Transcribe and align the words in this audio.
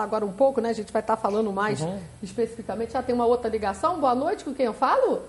Falar 0.00 0.04
agora 0.04 0.24
um 0.24 0.32
pouco, 0.32 0.60
né? 0.60 0.70
A 0.70 0.72
gente 0.72 0.92
vai 0.92 1.00
estar 1.00 1.16
falando 1.16 1.52
mais 1.52 1.80
uhum. 1.80 1.98
especificamente. 2.22 2.92
Já 2.92 3.02
tem 3.02 3.14
uma 3.14 3.26
outra 3.26 3.50
ligação. 3.50 4.00
Boa 4.00 4.14
noite, 4.14 4.44
com 4.44 4.54
quem 4.54 4.64
eu 4.66 4.72
falo? 4.72 5.22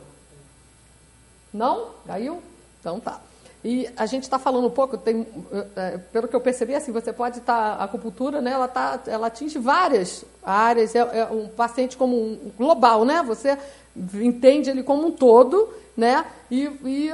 Não? 1.53 1.89
Caiu? 2.07 2.41
Então 2.79 2.99
tá. 2.99 3.19
E 3.63 3.89
a 3.97 4.05
gente 4.05 4.23
está 4.23 4.39
falando 4.39 4.67
um 4.67 4.71
pouco, 4.71 4.97
tem, 4.97 5.27
é, 5.75 5.97
pelo 6.11 6.27
que 6.27 6.35
eu 6.35 6.41
percebi, 6.41 6.73
assim, 6.73 6.91
você 6.91 7.11
pode 7.11 7.39
estar, 7.39 7.75
tá, 7.75 7.81
a 7.81 7.83
acupuntura, 7.83 8.41
né, 8.41 8.51
ela, 8.51 8.67
tá, 8.67 8.99
ela 9.05 9.27
atinge 9.27 9.59
várias 9.59 10.25
áreas, 10.41 10.95
é, 10.95 10.99
é, 10.99 11.25
um 11.25 11.47
paciente 11.47 11.95
como 11.95 12.15
um 12.15 12.51
global, 12.57 13.05
né, 13.05 13.21
você 13.21 13.55
entende 14.15 14.71
ele 14.71 14.81
como 14.81 15.05
um 15.05 15.11
todo, 15.11 15.71
né, 15.95 16.25
e, 16.49 16.63
e 16.83 17.13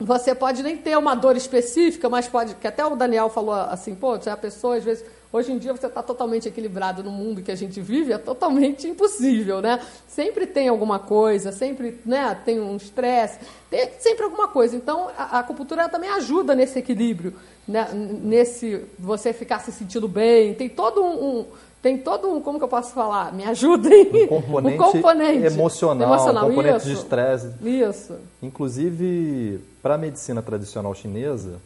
você 0.00 0.34
pode 0.34 0.60
nem 0.64 0.76
ter 0.76 0.98
uma 0.98 1.14
dor 1.14 1.36
específica, 1.36 2.08
mas 2.08 2.26
pode, 2.26 2.56
que 2.56 2.66
até 2.66 2.84
o 2.84 2.96
Daniel 2.96 3.28
falou 3.28 3.54
assim, 3.54 3.94
pô, 3.94 4.14
a 4.14 4.36
pessoa 4.36 4.78
às 4.78 4.82
vezes 4.82 5.04
Hoje 5.34 5.50
em 5.50 5.58
dia 5.58 5.72
você 5.72 5.88
está 5.88 6.00
totalmente 6.00 6.46
equilibrado 6.46 7.02
no 7.02 7.10
mundo 7.10 7.42
que 7.42 7.50
a 7.50 7.56
gente 7.56 7.80
vive, 7.80 8.12
é 8.12 8.18
totalmente 8.18 8.86
impossível, 8.86 9.60
né? 9.60 9.80
Sempre 10.06 10.46
tem 10.46 10.68
alguma 10.68 11.00
coisa, 11.00 11.50
sempre 11.50 11.98
né, 12.06 12.40
tem 12.44 12.60
um 12.60 12.76
estresse, 12.76 13.40
tem 13.68 13.90
sempre 13.98 14.22
alguma 14.22 14.46
coisa. 14.46 14.76
Então 14.76 15.10
a, 15.18 15.38
a 15.38 15.38
acupuntura 15.40 15.88
também 15.88 16.08
ajuda 16.08 16.54
nesse 16.54 16.78
equilíbrio, 16.78 17.34
né? 17.66 17.88
nesse 17.92 18.84
você 18.96 19.32
ficar 19.32 19.58
se 19.58 19.72
sentindo 19.72 20.06
bem. 20.06 20.54
Tem 20.54 20.68
todo 20.68 21.02
um, 21.02 21.40
um 21.40 21.46
tem 21.82 21.98
todo 21.98 22.30
um, 22.30 22.40
como 22.40 22.58
que 22.58 22.64
eu 22.64 22.68
posso 22.68 22.94
falar? 22.94 23.34
Me 23.34 23.44
ajudem. 23.44 24.12
Um 24.30 24.40
componente, 24.40 24.78
um 24.78 24.92
componente 24.92 25.46
emocional, 25.46 26.14
emocional, 26.14 26.44
um 26.44 26.48
componente 26.50 26.76
isso, 26.76 26.86
de 26.86 26.92
estresse. 26.92 27.50
Isso. 27.60 28.14
Inclusive, 28.40 29.60
para 29.82 29.96
a 29.96 29.98
medicina 29.98 30.40
tradicional 30.40 30.94
chinesa, 30.94 31.60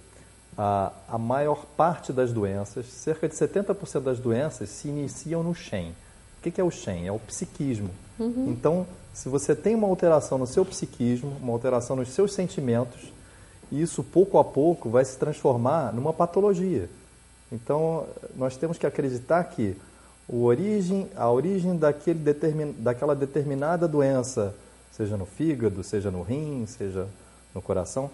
a, 0.59 0.91
a 1.09 1.17
maior 1.17 1.65
parte 1.77 2.13
das 2.13 2.33
doenças, 2.33 2.87
cerca 2.87 3.29
de 3.29 3.35
70% 3.37 4.01
das 4.01 4.19
doenças, 4.19 4.69
se 4.69 4.89
iniciam 4.89 5.45
no 5.45 5.55
Shen. 5.55 5.91
O 6.39 6.43
que, 6.43 6.51
que 6.51 6.61
é 6.61 6.65
o 6.65 6.71
Shen? 6.71 7.07
É 7.07 7.13
o 7.13 7.19
psiquismo. 7.21 7.91
Uhum. 8.19 8.47
Então, 8.49 8.85
se 9.15 9.29
você 9.29 9.55
tem 9.55 9.77
uma 9.77 9.87
alteração 9.87 10.37
no 10.37 10.47
seu 10.49 10.65
psiquismo, 10.65 11.37
uma 11.41 11.53
alteração 11.53 11.95
nos 11.95 12.09
seus 12.09 12.33
sentimentos, 12.33 13.13
isso 13.71 14.03
pouco 14.03 14.37
a 14.39 14.45
pouco 14.45 14.91
vai 14.91 15.05
se 15.05 15.17
transformar 15.17 15.93
numa 15.95 16.13
patologia. 16.13 16.91
Então, 17.53 18.07
nós 18.35 18.57
temos 18.57 18.77
que 18.77 18.87
acreditar 18.87 19.45
que 19.45 19.77
o 20.27 20.43
origem, 20.45 21.09
a 21.17 21.31
origem 21.31 21.77
daquele 21.77 22.19
determin, 22.19 22.75
daquela 22.79 23.15
determinada 23.15 23.87
doença, 23.87 24.55
seja 24.91 25.17
no 25.17 25.25
fígado, 25.25 25.85
seja 25.85 26.11
no 26.11 26.23
rim, 26.23 26.67
seja 26.67 27.07
no 27.55 27.63
coração, 27.63 28.11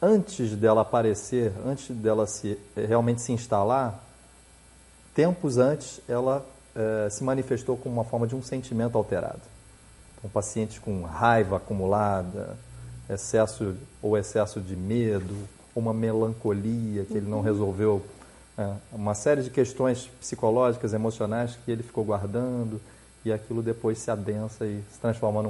antes 0.00 0.52
dela 0.56 0.82
aparecer, 0.82 1.52
antes 1.64 1.94
dela 1.96 2.26
se, 2.26 2.58
realmente 2.76 3.20
se 3.20 3.32
instalar, 3.32 4.02
tempos 5.14 5.56
antes 5.56 6.00
ela 6.08 6.44
eh, 6.74 7.08
se 7.10 7.24
manifestou 7.24 7.76
como 7.76 7.94
uma 7.94 8.04
forma 8.04 8.26
de 8.26 8.34
um 8.34 8.42
sentimento 8.42 8.98
alterado. 8.98 9.40
Então, 10.18 10.30
pacientes 10.30 10.78
com 10.78 11.02
raiva 11.02 11.56
acumulada, 11.56 12.56
excesso 13.08 13.74
ou 14.02 14.16
excesso 14.16 14.60
de 14.60 14.76
medo, 14.76 15.36
uma 15.74 15.92
melancolia 15.92 17.04
que 17.04 17.16
ele 17.16 17.28
não 17.28 17.40
resolveu, 17.40 18.04
é, 18.58 18.72
uma 18.92 19.14
série 19.14 19.42
de 19.42 19.50
questões 19.50 20.10
psicológicas, 20.20 20.92
emocionais 20.92 21.56
que 21.64 21.70
ele 21.70 21.82
ficou 21.82 22.04
guardando 22.04 22.80
e 23.24 23.32
aquilo 23.32 23.62
depois 23.62 23.98
se 23.98 24.10
adensa 24.10 24.64
e 24.66 24.82
se 24.90 24.98
transforma 24.98 25.42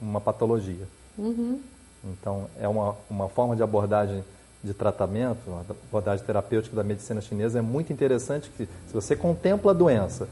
numa 0.00 0.20
patologia. 0.20 0.86
Uhum. 1.16 1.60
Então, 2.04 2.48
é 2.58 2.68
uma, 2.68 2.94
uma 3.10 3.28
forma 3.28 3.56
de 3.56 3.62
abordagem 3.62 4.24
de 4.62 4.74
tratamento, 4.74 5.38
uma 5.46 5.64
abordagem 5.88 6.24
terapêutica 6.24 6.74
da 6.74 6.82
medicina 6.82 7.20
chinesa, 7.20 7.58
é 7.58 7.62
muito 7.62 7.92
interessante 7.92 8.50
que, 8.56 8.64
se 8.64 8.92
você 8.92 9.14
contempla 9.14 9.70
a 9.70 9.74
doença 9.74 10.28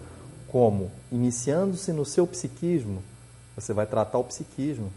como 0.48 0.90
iniciando-se 1.12 1.92
no 1.92 2.04
seu 2.04 2.26
psiquismo, 2.26 3.02
você 3.54 3.72
vai 3.72 3.86
tratar 3.86 4.18
o 4.18 4.24
psiquismo 4.24 4.92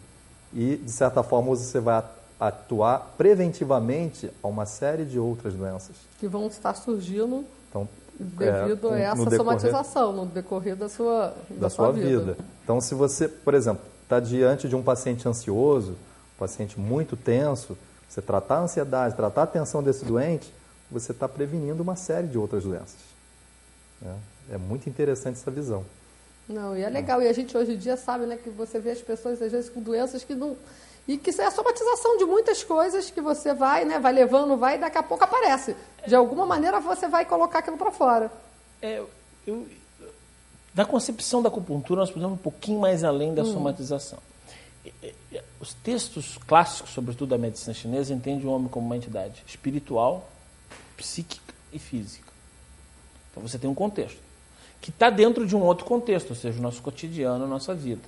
e, 0.54 0.78
de 0.78 0.92
certa 0.92 1.22
forma, 1.22 1.50
você 1.50 1.80
vai 1.80 2.04
atuar 2.40 3.14
preventivamente 3.18 4.32
a 4.42 4.48
uma 4.48 4.66
série 4.66 5.06
de 5.06 5.20
outras 5.20 5.54
doenças. 5.54 5.96
Que 6.20 6.28
vão 6.28 6.48
estar 6.48 6.74
surgindo 6.74 7.46
então, 7.70 7.88
devido 8.18 8.94
é, 8.94 9.06
a 9.06 9.12
essa 9.12 9.16
decorrer, 9.18 9.38
somatização 9.38 10.14
no 10.14 10.26
decorrer 10.26 10.76
da 10.76 10.90
sua, 10.90 11.34
da, 11.50 11.56
da 11.62 11.70
sua, 11.70 11.86
sua 11.86 11.92
vida. 11.92 12.20
vida. 12.20 12.38
Então, 12.64 12.80
se 12.82 12.96
você, 12.96 13.28
por 13.28 13.54
exemplo, 13.54 13.84
está 14.04 14.20
diante 14.20 14.68
de 14.68 14.76
um 14.76 14.82
paciente 14.82 15.28
ansioso, 15.28 15.96
paciente 16.40 16.80
muito 16.80 17.16
tenso, 17.16 17.78
você 18.10 18.22
tratar 18.22 18.56
a 18.56 18.62
ansiedade, 18.62 19.16
tratar 19.16 19.44
a 19.44 19.48
tensão 19.48 19.84
desse 19.84 20.04
doente, 20.04 20.52
você 20.90 21.12
está 21.12 21.28
prevenindo 21.28 21.84
uma 21.84 21.96
série 21.96 22.28
de 22.28 22.38
outras 22.38 22.64
doenças. 22.64 22.98
É, 24.04 24.56
é 24.56 24.58
muito 24.58 24.90
interessante 24.90 25.36
essa 25.36 25.52
visão. 25.52 25.86
Não, 26.48 26.76
e 26.76 26.82
é 26.82 26.90
legal. 26.90 27.22
E 27.22 27.28
a 27.28 27.34
gente 27.34 27.56
hoje 27.56 27.74
em 27.74 27.78
dia 27.78 27.96
sabe 27.96 28.26
né, 28.26 28.38
que 28.38 28.50
você 28.50 28.80
vê 28.80 28.92
as 28.92 29.02
pessoas, 29.02 29.40
às 29.40 29.52
vezes, 29.52 29.70
com 29.70 29.82
doenças 29.82 30.24
que 30.24 30.34
não. 30.34 30.58
E 31.08 31.18
que 31.18 31.30
isso 31.30 31.42
é 31.42 31.46
a 31.46 31.52
somatização 31.52 32.18
de 32.18 32.26
muitas 32.26 32.64
coisas 32.64 33.12
que 33.12 33.22
você 33.22 33.54
vai, 33.54 33.86
né, 33.86 34.00
vai 34.00 34.14
levando, 34.14 34.58
vai 34.58 34.76
e 34.76 34.80
daqui 34.80 34.98
a 34.98 35.04
pouco 35.04 35.24
aparece. 35.24 35.76
De 36.08 36.16
alguma 36.16 36.46
maneira 36.46 36.80
você 36.80 37.08
vai 37.08 37.26
colocar 37.26 37.60
aquilo 37.60 37.78
para 37.78 37.92
fora. 37.92 38.32
É, 38.82 39.04
eu, 39.46 39.68
da 40.74 40.86
concepção 40.86 41.42
da 41.42 41.50
acupuntura, 41.50 42.02
nós 42.02 42.12
podemos 42.12 42.34
um 42.34 42.42
pouquinho 42.42 42.80
mais 42.80 43.04
além 43.04 43.34
da 43.34 43.44
hum. 43.44 43.54
somatização 43.54 44.20
os 45.60 45.74
textos 45.74 46.38
clássicos, 46.48 46.92
sobretudo 46.92 47.30
da 47.30 47.38
medicina 47.38 47.74
chinesa, 47.74 48.14
entendem 48.14 48.46
o 48.46 48.52
homem 48.52 48.70
como 48.70 48.86
uma 48.86 48.96
entidade 48.96 49.44
espiritual, 49.46 50.30
psíquica 50.96 51.54
e 51.72 51.80
física. 51.80 52.32
Então 53.32 53.44
você 53.44 53.58
tem 53.58 53.70
um 53.70 53.76
contexto 53.76 54.20
que 54.82 54.90
está 54.90 55.10
dentro 55.10 55.46
de 55.46 55.56
um 55.56 55.62
outro 55.62 55.86
contexto, 55.86 56.30
ou 56.30 56.36
seja, 56.36 56.58
o 56.58 56.62
nosso 56.62 56.82
cotidiano, 56.82 57.44
a 57.44 57.48
nossa 57.48 57.76
vida. 57.76 58.02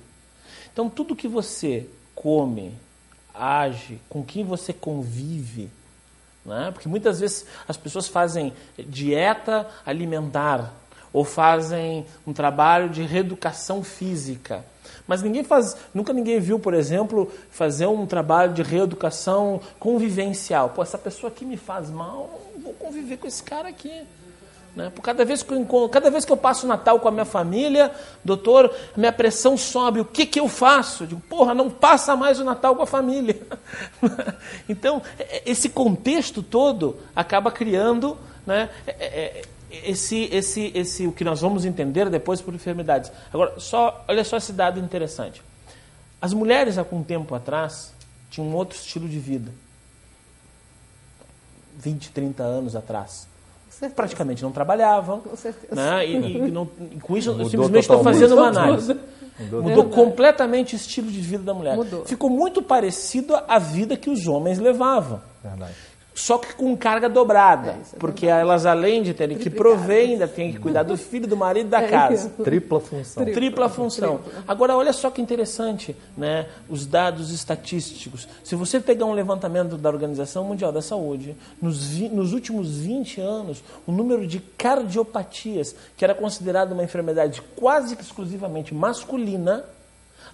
Então 0.72 0.88
tudo 0.88 1.14
que 1.14 1.28
você 1.28 1.86
come, 2.14 2.74
age, 3.34 4.00
com 4.08 4.24
quem 4.24 4.44
você 4.44 4.72
convive, 4.72 5.68
né? 6.44 6.70
porque 6.72 6.88
muitas 6.88 7.20
vezes 7.20 7.46
as 7.68 7.76
pessoas 7.76 8.08
fazem 8.08 8.54
dieta 8.78 9.68
alimentar 9.84 10.74
ou 11.12 11.24
fazem 11.24 12.06
um 12.26 12.32
trabalho 12.32 12.88
de 12.88 13.02
reeducação 13.02 13.84
física 13.84 14.64
mas 15.06 15.22
ninguém 15.22 15.44
faz, 15.44 15.76
nunca 15.92 16.12
ninguém 16.12 16.40
viu, 16.40 16.58
por 16.58 16.74
exemplo, 16.74 17.30
fazer 17.50 17.86
um 17.86 18.06
trabalho 18.06 18.52
de 18.52 18.62
reeducação 18.62 19.60
convivencial. 19.78 20.70
Pô, 20.70 20.82
essa 20.82 20.98
pessoa 20.98 21.30
aqui 21.30 21.44
me 21.44 21.56
faz 21.56 21.90
mal, 21.90 22.40
vou 22.62 22.72
conviver 22.74 23.16
com 23.16 23.26
esse 23.26 23.42
cara 23.42 23.68
aqui. 23.68 24.02
Né? 24.74 24.90
Por 24.94 25.02
cada 25.02 25.24
vez, 25.24 25.42
que 25.42 25.52
eu, 25.52 25.88
cada 25.90 26.10
vez 26.10 26.24
que 26.24 26.32
eu 26.32 26.36
passo 26.36 26.64
o 26.64 26.68
Natal 26.68 26.98
com 26.98 27.06
a 27.06 27.10
minha 27.10 27.26
família, 27.26 27.92
doutor, 28.24 28.74
minha 28.96 29.12
pressão 29.12 29.56
sobe. 29.56 30.00
O 30.00 30.04
que, 30.04 30.24
que 30.24 30.40
eu 30.40 30.48
faço? 30.48 31.02
Eu 31.02 31.08
digo, 31.08 31.20
porra, 31.28 31.54
não 31.54 31.68
passa 31.68 32.16
mais 32.16 32.40
o 32.40 32.44
Natal 32.44 32.74
com 32.74 32.82
a 32.82 32.86
família. 32.86 33.38
então, 34.68 35.02
é, 35.18 35.36
é, 35.36 35.42
esse 35.44 35.68
contexto 35.68 36.42
todo 36.42 36.96
acaba 37.14 37.50
criando 37.50 38.16
né, 38.46 38.70
é, 38.86 39.42
esse, 39.84 40.28
esse, 40.32 40.72
esse, 40.74 41.06
o 41.06 41.12
que 41.12 41.24
nós 41.24 41.40
vamos 41.40 41.64
entender 41.64 42.08
depois 42.10 42.40
por 42.40 42.54
enfermidades. 42.54 43.10
Agora, 43.32 43.58
só, 43.58 44.04
olha 44.08 44.24
só 44.24 44.36
esse 44.36 44.52
dado 44.52 44.78
interessante. 44.78 45.42
As 46.20 46.32
mulheres, 46.32 46.78
há 46.78 46.82
algum 46.82 47.02
tempo 47.02 47.34
atrás, 47.34 47.92
tinham 48.30 48.48
um 48.48 48.54
outro 48.54 48.76
estilo 48.76 49.08
de 49.08 49.18
vida. 49.18 49.50
20, 51.78 52.10
30 52.12 52.42
anos 52.42 52.76
atrás. 52.76 53.26
Praticamente 53.96 54.42
não 54.42 54.52
trabalhavam. 54.52 55.20
Com 55.20 55.36
certeza. 55.36 55.74
Né? 55.74 56.06
E, 56.06 56.14
e, 56.14 56.50
não, 56.50 56.68
e 56.92 57.00
com 57.00 57.16
isso, 57.16 57.30
eu 57.30 57.48
simplesmente 57.48 57.82
estou 57.82 58.02
fazendo 58.04 58.34
uma 58.34 58.48
análise. 58.48 58.96
Mudou, 59.40 59.62
Mudou 59.62 59.84
completamente 59.86 60.74
o 60.74 60.76
estilo 60.76 61.10
de 61.10 61.20
vida 61.20 61.42
da 61.42 61.54
mulher. 61.54 61.74
Mudou. 61.74 62.04
Ficou 62.04 62.30
muito 62.30 62.62
parecido 62.62 63.34
à 63.48 63.58
vida 63.58 63.96
que 63.96 64.10
os 64.10 64.28
homens 64.28 64.58
levavam. 64.58 65.20
Verdade 65.42 65.74
só 66.14 66.38
que 66.38 66.54
com 66.54 66.76
carga 66.76 67.08
dobrada. 67.08 67.70
É, 67.70 67.96
é 67.96 67.98
porque 67.98 68.26
elas, 68.26 68.66
além 68.66 69.02
de 69.02 69.14
terem 69.14 69.38
que 69.38 69.48
prover, 69.48 70.10
ainda 70.10 70.28
têm 70.28 70.52
que 70.52 70.58
cuidar 70.58 70.82
do 70.82 70.96
filho, 70.96 71.26
do 71.26 71.36
marido 71.36 71.66
e 71.66 71.70
da 71.70 71.82
é 71.82 71.88
casa. 71.88 72.30
Tripla 72.42 72.80
função. 72.80 73.24
Tripla, 73.24 73.40
Tripla 73.40 73.68
função. 73.68 74.18
Tripla. 74.18 74.44
Agora, 74.46 74.76
olha 74.76 74.92
só 74.92 75.10
que 75.10 75.22
interessante, 75.22 75.96
né? 76.16 76.46
os 76.68 76.86
dados 76.86 77.32
estatísticos. 77.32 78.28
Se 78.44 78.54
você 78.54 78.80
pegar 78.80 79.06
um 79.06 79.12
levantamento 79.12 79.76
da 79.76 79.88
Organização 79.88 80.44
Mundial 80.44 80.72
da 80.72 80.82
Saúde, 80.82 81.36
nos, 81.60 81.98
nos 82.10 82.32
últimos 82.32 82.76
20 82.78 83.20
anos, 83.20 83.62
o 83.86 83.92
número 83.92 84.26
de 84.26 84.40
cardiopatias, 84.40 85.74
que 85.96 86.04
era 86.04 86.14
considerada 86.14 86.74
uma 86.74 86.84
enfermidade 86.84 87.42
quase 87.56 87.96
exclusivamente 87.98 88.74
masculina, 88.74 89.64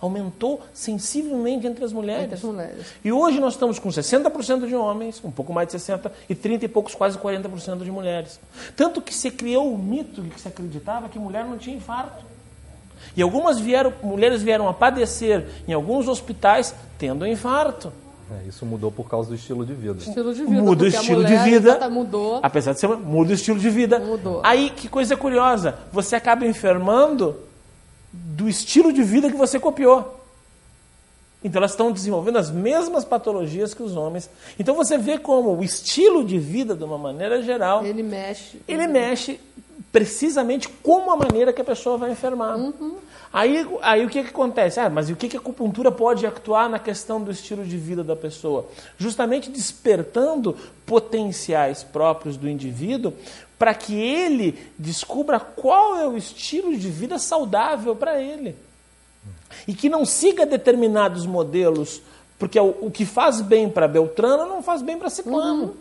aumentou 0.00 0.60
sensivelmente 0.72 1.66
entre 1.66 1.84
as 1.84 1.92
mulheres. 1.92 2.24
Entre 2.24 2.34
as 2.36 2.42
mulheres. 2.42 2.86
E 3.04 3.12
hoje 3.12 3.40
nós 3.40 3.54
estamos 3.54 3.78
com 3.78 3.88
60% 3.88 4.66
de 4.66 4.74
homens, 4.74 5.20
um 5.24 5.30
pouco 5.30 5.52
mais 5.52 5.68
de 5.68 5.76
60%, 5.76 6.10
e 6.28 6.34
30 6.34 6.64
e 6.64 6.68
poucos, 6.68 6.94
quase 6.94 7.18
40% 7.18 7.82
de 7.82 7.90
mulheres. 7.90 8.40
Tanto 8.76 9.02
que 9.02 9.14
se 9.14 9.30
criou 9.30 9.72
o 9.72 9.78
mito 9.78 10.22
de 10.22 10.30
que 10.30 10.40
se 10.40 10.48
acreditava 10.48 11.08
que 11.08 11.18
mulher 11.18 11.44
não 11.44 11.58
tinha 11.58 11.76
infarto. 11.76 12.24
E 13.16 13.22
algumas 13.22 13.58
vieram, 13.58 13.92
mulheres 14.02 14.42
vieram 14.42 14.68
a 14.68 14.74
padecer 14.74 15.46
em 15.66 15.72
alguns 15.72 16.08
hospitais 16.08 16.74
tendo 16.98 17.26
infarto. 17.26 17.92
É, 18.30 18.46
isso 18.46 18.66
mudou 18.66 18.92
por 18.92 19.08
causa 19.08 19.30
do 19.30 19.34
estilo 19.34 19.64
de 19.64 19.72
vida. 19.72 19.98
Estilo 19.98 20.34
de 20.34 20.44
vida. 20.44 20.62
Muda 20.62 20.84
o 20.84 20.86
estilo 20.86 21.24
de 21.24 21.36
vida. 21.38 21.70
exata, 21.70 21.88
Mudou. 21.88 22.40
Apesar 22.42 22.74
de 22.74 22.80
ser, 22.80 22.88
muda 22.88 23.30
o 23.30 23.34
estilo 23.34 23.58
de 23.58 23.70
vida. 23.70 23.98
Mudou. 23.98 24.42
Aí, 24.44 24.68
que 24.68 24.86
coisa 24.86 25.16
curiosa, 25.16 25.78
você 25.90 26.14
acaba 26.14 26.46
enfermando 26.46 27.47
do 28.38 28.48
estilo 28.48 28.92
de 28.92 29.02
vida 29.02 29.28
que 29.28 29.36
você 29.36 29.58
copiou. 29.58 30.14
Então 31.42 31.58
elas 31.58 31.72
estão 31.72 31.90
desenvolvendo 31.90 32.36
as 32.38 32.52
mesmas 32.52 33.04
patologias 33.04 33.74
que 33.74 33.82
os 33.82 33.96
homens. 33.96 34.30
Então 34.56 34.76
você 34.76 34.96
vê 34.96 35.18
como 35.18 35.56
o 35.56 35.64
estilo 35.64 36.24
de 36.24 36.38
vida, 36.38 36.76
de 36.76 36.84
uma 36.84 36.96
maneira 36.96 37.42
geral, 37.42 37.84
Ele 37.84 38.02
mexe. 38.02 38.60
ele 38.68 38.86
mexe 38.86 39.40
precisamente 39.90 40.68
com 40.68 41.10
a 41.10 41.16
maneira 41.16 41.52
que 41.52 41.60
a 41.60 41.64
pessoa 41.64 41.96
vai 41.96 42.10
enfermar. 42.10 42.58
Aí, 43.32 43.66
aí 43.82 44.04
o 44.04 44.08
que, 44.08 44.22
que 44.22 44.30
acontece? 44.30 44.80
Ah, 44.80 44.88
mas 44.88 45.10
o 45.10 45.16
que, 45.16 45.28
que 45.28 45.36
a 45.36 45.40
acupuntura 45.40 45.90
pode 45.90 46.26
atuar 46.26 46.68
na 46.68 46.78
questão 46.78 47.20
do 47.20 47.30
estilo 47.30 47.64
de 47.64 47.76
vida 47.76 48.02
da 48.02 48.16
pessoa? 48.16 48.68
Justamente 48.98 49.50
despertando 49.50 50.56
potenciais 50.86 51.82
próprios 51.82 52.36
do 52.36 52.48
indivíduo 52.48 53.12
para 53.58 53.74
que 53.74 53.94
ele 53.94 54.58
descubra 54.78 55.40
qual 55.40 55.96
é 55.98 56.06
o 56.06 56.16
estilo 56.16 56.76
de 56.76 56.88
vida 56.88 57.18
saudável 57.18 57.96
para 57.96 58.20
ele. 58.20 58.54
E 59.66 59.74
que 59.74 59.88
não 59.88 60.04
siga 60.04 60.46
determinados 60.46 61.26
modelos, 61.26 62.00
porque 62.38 62.58
o, 62.60 62.74
o 62.82 62.90
que 62.90 63.04
faz 63.04 63.40
bem 63.40 63.68
para 63.68 63.88
Beltrano 63.88 64.46
não 64.46 64.62
faz 64.62 64.80
bem 64.80 64.98
para 64.98 65.10
Ciclano. 65.10 65.76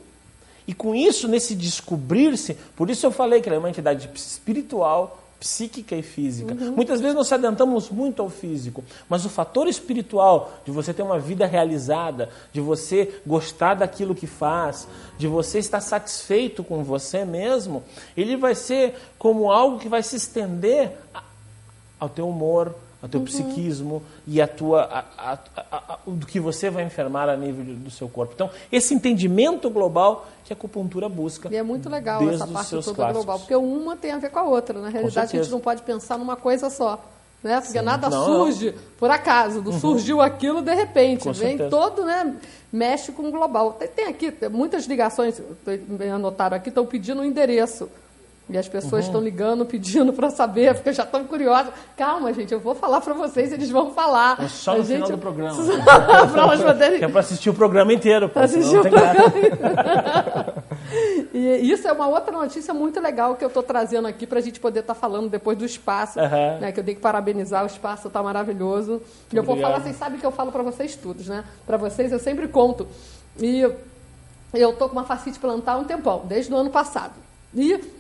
E 0.68 0.74
com 0.74 0.94
isso, 0.94 1.28
nesse 1.28 1.56
descobrir-se, 1.56 2.56
por 2.76 2.90
isso 2.90 3.06
eu 3.06 3.12
falei 3.12 3.42
que 3.42 3.48
ela 3.48 3.56
é 3.56 3.60
uma 3.60 3.70
entidade 3.70 4.10
espiritual, 4.14 5.18
psíquica 5.40 5.96
e 5.96 6.02
física. 6.02 6.54
Muitas 6.54 7.00
vezes 7.00 7.16
nós 7.16 7.28
se 7.28 7.34
adentramos 7.34 7.90
muito 7.90 8.22
ao 8.22 8.30
físico, 8.30 8.84
mas 9.08 9.24
o 9.24 9.30
fator 9.30 9.68
espiritual 9.68 10.52
de 10.66 10.72
você 10.72 10.94
ter 10.94 11.04
uma 11.04 11.20
vida 11.20 11.46
realizada, 11.46 12.30
de 12.52 12.60
você 12.60 13.22
gostar 13.26 13.76
daquilo 13.76 14.16
que 14.16 14.28
faz, 14.28 14.88
de 15.18 15.28
você 15.28 15.60
estar 15.60 15.80
satisfeito 15.80 16.64
com 16.64 16.84
você 16.84 17.24
mesmo, 17.24 17.84
ele 18.16 18.36
vai 18.36 18.56
ser 18.56 18.96
como 19.18 19.52
algo 19.52 19.80
que 19.80 19.88
vai 19.88 20.04
se 20.04 20.16
estender 20.16 20.92
ao 22.00 22.10
teu 22.10 22.28
humor, 22.28 22.76
ao 23.02 23.08
teu 23.08 23.22
psiquismo 23.22 24.02
e 24.26 24.42
a 24.42 24.48
tua, 24.48 24.82
a, 25.18 25.34
a- 25.34 25.38
a- 25.72 25.98
do 26.08 26.26
que 26.26 26.40
você 26.40 26.70
vai 26.70 26.84
enfermar 26.84 27.30
a 27.30 27.36
nível 27.38 27.64
do 27.76 27.92
seu 27.92 28.10
corpo. 28.10 28.34
Então, 28.34 28.50
esse 28.72 28.94
entendimento 28.94 29.70
global 29.70 30.28
que 30.44 30.52
a 30.52 30.56
acupuntura 30.56 31.08
busca. 31.08 31.50
E 31.52 31.56
é 31.56 31.62
muito 31.64 31.90
legal 31.90 32.20
desde 32.20 32.36
essa 32.36 32.48
parte 32.48 32.70
toda 32.72 32.82
clássicos. 32.94 33.14
global, 33.14 33.40
porque 33.40 33.56
uma 33.56 33.96
tem 33.96 34.12
a 34.12 34.18
ver 34.18 34.32
com 34.32 34.40
a 34.40 34.44
outra. 34.44 34.80
Na 34.80 34.90
realidade, 34.90 35.38
a 35.38 35.42
gente 35.44 35.52
não 35.52 35.60
pode 35.60 35.82
pensar 35.84 36.18
numa 36.18 36.36
coisa 36.36 36.70
só. 36.70 37.04
Né? 37.44 37.62
Porque 37.62 37.80
nada 37.84 38.10
Não, 38.10 38.26
surge 38.26 38.74
por 38.98 39.12
acaso, 39.12 39.62
não 39.62 39.72
surgiu 39.80 40.20
aquilo 40.22 40.60
de 40.60 40.74
repente. 40.74 41.24
Com 41.24 41.34
Vem 41.34 41.50
certeza. 41.50 41.70
todo, 41.70 42.04
né? 42.04 42.36
Mexe 42.74 43.12
com 43.12 43.28
o 43.28 43.32
global. 43.32 43.74
Tem, 43.74 43.88
tem 43.88 44.06
aqui 44.08 44.32
tem 44.32 44.50
muitas 44.50 44.86
ligações, 44.86 45.40
me 45.88 46.10
anotaram 46.10 46.58
aqui, 46.58 46.70
estão 46.70 46.84
pedindo 46.84 47.22
o 47.22 47.24
endereço. 47.24 47.88
E 48.50 48.58
as 48.58 48.66
pessoas 48.68 49.04
Uhum. 49.04 49.10
estão 49.10 49.22
ligando, 49.22 49.66
pedindo 49.66 50.14
para 50.14 50.30
saber, 50.30 50.74
porque 50.74 50.94
já 50.94 51.04
estão 51.04 51.26
curiosas. 51.26 51.74
Calma, 51.98 52.32
gente, 52.32 52.54
eu 52.54 52.62
vou 52.62 52.74
falar 52.74 53.02
para 53.02 53.14
vocês, 53.14 53.52
eles 53.52 53.70
vão 53.70 53.92
falar. 53.92 54.42
É 54.42 54.48
só 54.48 54.72
A 54.72 54.78
no 54.78 54.84
gente- 54.86 54.96
final 55.04 55.12
do 55.12 55.18
programa. 55.18 55.58
para 56.32 56.42
elas 56.44 56.64
poderem 56.64 57.00
Que 57.00 57.06
é 57.06 57.08
para 57.10 57.20
assistir 57.20 57.50
o 57.50 57.54
programa 57.54 57.92
inteiro. 57.92 58.30
pô, 58.30 58.40
assistir 58.40 58.78
o 58.78 58.82
programa. 58.82 59.34
e 61.34 61.72
isso 61.72 61.88
é 61.88 61.92
uma 61.92 62.08
outra 62.08 62.32
notícia 62.32 62.74
muito 62.74 63.00
legal 63.02 63.36
que 63.36 63.44
eu 63.44 63.50
estou 63.50 63.64
trazendo 63.64 64.08
aqui 64.08 64.26
para 64.26 64.40
a 64.40 64.42
gente 64.42 64.60
poder 64.60 64.80
estar 64.80 64.94
falando 64.96 65.30
depois 65.30 65.58
do 65.58 65.66
espaço, 65.66 66.20
Aham. 66.20 66.60
né, 66.62 66.72
que 66.72 66.80
eu 66.80 66.84
tenho 66.84 66.96
que 66.96 67.02
parabenizar, 67.04 67.64
o 67.64 67.68
espaço 67.68 68.08
está 68.08 68.24
maravilhoso. 68.24 69.02
E 69.32 69.36
eu 69.36 69.44
vou 69.44 69.54
Obrigado. 69.56 69.72
falar, 69.74 69.84
vocês 69.84 69.98
sabem 69.98 70.20
que 70.20 70.26
eu 70.26 70.32
falo 70.32 70.52
para 70.52 70.64
vocês 70.64 70.96
todos, 70.96 71.28
né? 71.28 71.44
Para 71.66 71.78
vocês 71.78 72.12
eu 72.12 72.20
sempre 72.20 72.48
conto. 72.48 72.88
E 73.40 73.60
eu 74.54 74.70
estou 74.70 74.88
com 74.88 74.94
uma 74.94 75.04
facite 75.04 75.38
plantar 75.38 75.74
há 75.74 75.78
um 75.78 75.84
tempão, 75.84 76.22
desde 76.26 76.54
o 76.54 76.56
ano 76.58 76.70
passado. 76.70 77.14
E 77.54 77.97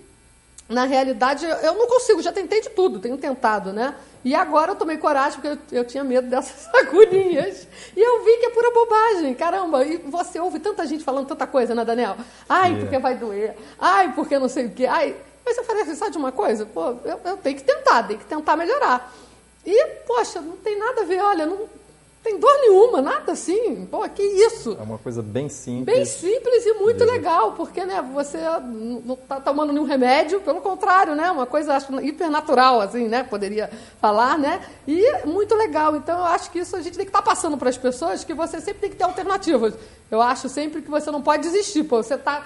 na 0.69 0.86
realidade, 0.86 1.46
eu- 1.46 1.74
não 1.75 1.88
consigo, 1.88 2.22
já 2.22 2.31
tentei 2.31 2.62
de 2.62 2.69
tudo, 2.69 3.00
tenho 3.00 3.18
tentado, 3.18 3.72
né? 3.72 3.96
E 4.25 4.36
agora 4.36 4.72
eu 4.72 4.75
tomei 4.75 4.98
coragem, 4.98 5.40
porque 5.40 5.58
eu, 5.75 5.80
eu 5.80 5.86
tinha 5.86 6.04
medo 6.04 6.28
dessas 6.30 6.68
agulhinhas. 6.75 7.66
E 7.96 8.00
eu 8.02 8.25
vi 8.25 8.38
que 8.38 8.46
é 8.48 8.50
pura 8.50 8.72
bobagem, 8.72 9.34
caramba. 9.34 9.86
E 9.86 9.98
você 9.98 10.40
ouve 10.40 10.60
tanta 10.60 10.86
gente 10.86 11.04
falando 11.04 11.28
tanta 11.28 11.48
coisa, 11.48 11.74
né, 11.74 11.86
Daniel? 11.86 12.18
Ai, 12.50 12.74
É. 12.74 12.80
porque 12.80 12.98
vai 13.00 13.16
doer. 13.16 13.56
Ai, 13.80 14.12
porque 14.14 14.38
não 14.38 14.50
sei 14.50 14.66
o 14.66 14.72
quê. 14.72 14.86
Ai, 14.86 15.16
mas 15.46 15.58
eu 15.58 15.64
falei 15.64 15.84
assim, 15.84 15.96
sabe 15.96 16.12
de 16.12 16.18
uma 16.18 16.31
coisa? 16.34 16.66
Pô, 16.66 16.96
eu, 17.06 17.19
eu 17.24 17.38
tenho 17.38 17.56
que 17.56 17.64
tentar, 17.64 18.04
tenho 18.04 18.19
que 18.19 18.25
tentar 18.25 18.58
melhorar. 18.58 19.14
E, 19.66 19.86
poxa, 20.06 20.42
não 20.42 20.58
tem 20.58 20.78
nada 20.78 21.02
a 21.02 21.06
ver, 21.06 21.22
olha, 21.22 21.46
não 21.46 21.60
tem 22.24 22.40
dor 22.40 22.54
nenhuma, 22.60 23.02
nada 23.02 23.31
assim. 23.31 23.86
Pô, 23.86 24.08
que 24.10 24.22
isso? 24.22 24.75
É 24.80 24.84
uma 24.84 24.98
coisa 24.98 25.22
bem 25.22 25.48
simples. 25.48 25.86
Bem 25.86 26.06
simples 26.06 26.66
e 26.66 26.74
muito 26.74 27.04
legal, 27.06 27.54
porque 27.54 27.86
né, 27.86 28.02
você 28.14 28.38
não 29.06 29.14
está 29.14 29.40
tomando 29.40 29.72
nenhum 29.72 29.86
remédio, 29.86 30.42
pelo 30.42 30.60
contrário, 30.60 31.16
né? 31.16 31.31
Uma 31.31 31.46
coisa 31.46 31.75
acho, 31.75 31.94
hipernatural, 32.02 32.81
assim, 32.81 33.08
né? 33.08 33.24
Poderia 33.24 33.69
falar, 34.02 34.38
né? 34.38 34.62
E 34.88 35.25
muito 35.25 35.56
legal. 35.56 35.96
Então 35.96 36.18
eu 36.19 36.25
acho 36.25 36.52
que 36.52 36.60
isso 36.60 36.75
a 36.75 36.81
gente 36.81 36.98
tem 36.98 37.06
que 37.06 37.10
estar 37.10 37.22
passando 37.22 37.58
para 37.58 37.69
as 37.69 37.78
pessoas 37.78 38.24
que 38.24 38.34
você 38.34 38.60
sempre 38.60 38.81
tem 38.81 38.90
que 38.90 38.96
ter 38.96 39.04
alternativas. 39.04 39.74
Eu 40.09 40.21
acho 40.21 40.48
sempre 40.48 40.81
que 40.81 40.89
você 40.89 41.12
não 41.12 41.21
pode 41.21 41.44
desistir. 41.44 41.83
Pô, 41.83 42.01
você 42.01 42.15
está, 42.15 42.45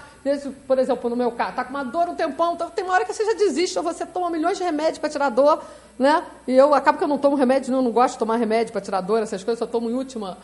por 0.67 0.79
exemplo, 0.79 1.09
no 1.09 1.15
meu 1.15 1.31
caso, 1.31 1.51
está 1.51 1.63
com 1.63 1.69
uma 1.69 1.83
dor 1.83 2.09
um 2.09 2.15
tempão, 2.15 2.55
então 2.55 2.69
tem 2.69 2.83
uma 2.83 2.93
hora 2.93 3.05
que 3.05 3.13
você 3.13 3.23
já 3.25 3.33
desiste, 3.33 3.77
ou 3.77 3.83
você 3.83 4.05
toma 4.05 4.29
milhões 4.29 4.57
de 4.57 4.63
remédios 4.63 4.97
para 4.97 5.09
tirar 5.09 5.29
dor, 5.29 5.63
né? 5.97 6.23
E 6.47 6.55
eu 6.55 6.73
acabo 6.73 6.97
que 6.97 7.03
eu 7.03 7.07
não 7.07 7.17
tomo 7.17 7.35
remédio, 7.35 7.71
não, 7.71 7.91
gosto 7.91 8.13
de 8.13 8.19
tomar 8.19 8.37
remédio 8.37 8.71
para 8.71 8.81
tirar 8.81 9.01
dor, 9.01 9.21
essas 9.21 9.43
coisas, 9.43 9.61
eu 9.61 9.67
tomo 9.67 9.89
em 9.89 9.93
última 9.93 10.37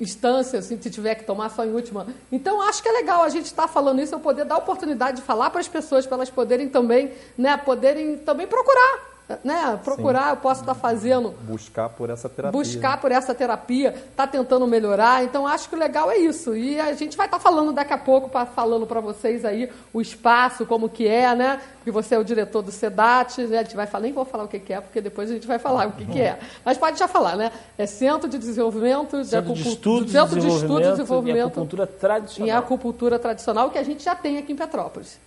instância, 0.00 0.58
assim, 0.58 0.80
se 0.80 0.90
tiver 0.90 1.14
que 1.14 1.24
tomar 1.24 1.50
só 1.50 1.64
em 1.64 1.72
última. 1.72 2.06
Então, 2.30 2.60
acho 2.62 2.82
que 2.82 2.88
é 2.88 2.92
legal 2.92 3.22
a 3.22 3.28
gente 3.28 3.44
estar 3.44 3.68
falando 3.68 4.00
isso, 4.00 4.14
eu 4.14 4.20
poder 4.20 4.44
dar 4.44 4.56
oportunidade 4.56 5.18
de 5.18 5.22
falar 5.22 5.50
para 5.50 5.60
as 5.60 5.68
pessoas, 5.68 6.06
para 6.06 6.16
elas 6.16 6.30
poderem 6.30 6.68
também, 6.68 7.12
né, 7.36 7.56
poderem 7.56 8.16
também 8.18 8.46
procurar, 8.46 9.11
né, 9.44 9.78
procurar, 9.84 10.30
eu 10.30 10.36
posso 10.36 10.60
estar 10.60 10.74
fazendo 10.74 11.30
Buscar 11.42 11.88
por 11.88 12.10
essa 12.10 12.28
terapia. 12.28 12.58
buscar 12.58 13.00
por 13.00 13.12
essa 13.12 13.34
terapia, 13.34 13.94
tá 14.16 14.26
tentando 14.26 14.66
melhorar. 14.66 15.24
Então 15.24 15.46
acho 15.46 15.68
que 15.68 15.74
o 15.74 15.78
legal 15.78 16.10
é 16.10 16.18
isso. 16.18 16.54
E 16.56 16.78
a 16.80 16.92
gente 16.94 17.16
vai 17.16 17.26
estar 17.26 17.38
falando 17.38 17.72
daqui 17.72 17.92
a 17.92 17.98
pouco, 17.98 18.28
pra, 18.28 18.46
falando 18.46 18.86
para 18.86 19.00
vocês 19.00 19.44
aí 19.44 19.70
o 19.92 20.00
espaço, 20.00 20.66
como 20.66 20.88
que 20.88 21.06
é, 21.06 21.34
né? 21.34 21.60
Que 21.84 21.90
você 21.90 22.14
é 22.14 22.18
o 22.18 22.24
diretor 22.24 22.62
do 22.62 22.70
SEDAT, 22.70 23.42
né? 23.46 23.58
A 23.58 23.62
gente 23.62 23.76
vai 23.76 23.86
falar, 23.86 24.02
nem 24.04 24.12
vou 24.12 24.24
falar 24.24 24.44
o 24.44 24.48
que, 24.48 24.58
que 24.58 24.72
é, 24.72 24.80
porque 24.80 25.00
depois 25.00 25.30
a 25.30 25.34
gente 25.34 25.46
vai 25.46 25.58
falar 25.58 25.88
o 25.88 25.92
que, 25.92 26.04
que 26.06 26.20
é. 26.20 26.38
Mas 26.64 26.78
pode 26.78 26.98
já 26.98 27.08
falar, 27.08 27.36
né? 27.36 27.50
É 27.76 27.86
Centro 27.86 28.28
de 28.28 28.38
Desenvolvimento 28.38 29.18
de, 29.18 29.26
Centro 29.26 29.52
de 29.54 29.60
Acupu- 29.60 29.68
Estudos 29.68 30.06
de 30.06 30.12
Centro 30.12 30.40
de 30.40 30.46
Estudos 30.48 30.76
de 30.82 30.90
Desenvolvimento 30.90 30.92
em 30.92 30.92
Desenvolvimento 31.02 31.46
Acupuntura 31.48 31.84
em 31.84 31.98
Tradicional. 31.98 32.58
acupuntura 32.58 33.18
tradicional 33.18 33.70
que 33.70 33.78
a 33.78 33.82
gente 33.82 34.02
já 34.04 34.14
tem 34.14 34.38
aqui 34.38 34.52
em 34.52 34.56
Petrópolis. 34.56 35.18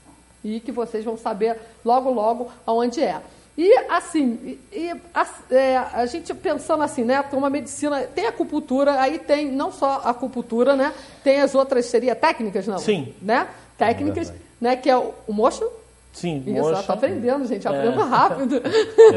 E 0.44 0.60
que 0.60 0.72
vocês 0.72 1.04
vão 1.04 1.18
saber 1.18 1.60
logo, 1.84 2.12
logo 2.12 2.50
aonde 2.68 3.02
é. 3.02 3.20
E 3.58 3.74
assim, 3.90 4.60
e, 4.72 4.92
a, 5.14 5.28
é, 5.50 5.78
a 5.78 6.06
gente 6.06 6.34
pensando 6.34 6.84
assim, 6.84 7.04
né? 7.06 7.24
Tem 7.24 7.40
uma 7.40 7.50
medicina, 7.50 8.02
tem 8.02 8.26
acupuntura, 8.28 9.00
aí 9.00 9.18
tem 9.18 9.50
não 9.50 9.72
só 9.72 10.02
a 10.04 10.10
acupuntura, 10.10 10.76
né? 10.76 10.92
Tem 11.24 11.40
as 11.42 11.56
outras, 11.56 11.86
seria 11.86 12.14
técnicas, 12.16 12.68
não? 12.68 12.78
Sim. 12.78 13.14
Né? 13.22 13.48
Técnicas, 13.78 14.28
verdade. 14.30 14.46
né? 14.60 14.76
Que 14.76 14.90
é 14.90 14.98
o, 14.98 15.14
o 15.26 15.32
motion. 15.34 15.68
Sim, 16.12 16.44
Isso, 16.48 16.52
mocha. 16.62 16.84
tá 16.84 16.94
aprendendo, 16.94 17.46
gente, 17.46 17.66
É. 17.68 17.70
aprenda 17.70 18.04
rápido. 18.06 18.62